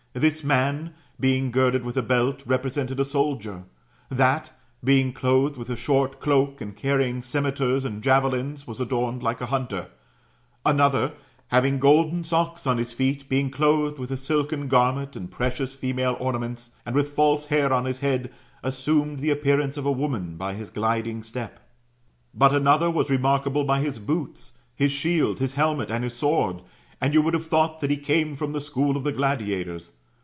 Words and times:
This 0.13 0.43
man 0.43 0.93
being 1.21 1.51
girded 1.51 1.85
with 1.85 1.95
a 1.95 2.01
belt, 2.01 2.43
represented 2.45 2.99
a 2.99 3.05
soldier; 3.05 3.63
that, 4.09 4.51
being 4.83 5.13
clothed 5.13 5.55
with 5.55 5.69
a 5.69 5.77
short 5.77 6.19
cloak, 6.19 6.59
and 6.59 6.75
carrying 6.75 7.21
cimeters 7.23 7.85
and 7.85 8.01
javelins, 8.03 8.67
was 8.67 8.81
adorned 8.81 9.23
like 9.23 9.39
a 9.39 9.45
hunter. 9.45 9.87
Another, 10.65 11.13
having 11.47 11.79
golden 11.79 12.25
socks 12.25 12.67
on 12.67 12.77
his 12.77 12.91
feet, 12.91 13.29
being 13.29 13.49
clothed 13.49 13.99
with 13.99 14.11
a 14.11 14.17
silken 14.17 14.67
garment 14.67 15.15
and 15.15 15.31
precious 15.31 15.75
female 15.75 16.17
ornaments, 16.19 16.71
and 16.85 16.93
with 16.93 17.07
false 17.11 17.45
hair 17.45 17.71
on 17.71 17.85
his 17.85 17.99
head, 17.99 18.33
as 18.61 18.75
sumed 18.77 19.19
the 19.19 19.29
appearance 19.31 19.77
of 19.77 19.85
a 19.85 19.91
woman 19.93 20.35
by 20.35 20.55
his 20.55 20.69
gliding 20.69 21.23
step. 21.23 21.57
But 22.33 22.53
another 22.53 22.91
was 22.91 23.09
remarkable 23.09 23.63
by 23.63 23.79
his 23.79 23.97
boots, 23.97 24.57
his 24.75 24.91
shield, 24.91 25.39
his 25.39 25.53
helmet, 25.53 25.89
and 25.89 26.03
his 26.03 26.17
sword, 26.17 26.63
and 26.99 27.13
you 27.13 27.21
would 27.21 27.33
have 27.33 27.47
thought 27.47 27.79
that 27.79 27.89
he 27.89 27.95
came 27.95 28.35
from 28.35 28.51
the 28.51 28.59
school 28.59 28.97
of 28.97 29.05
the 29.05 29.13
gladiators. 29.13 29.93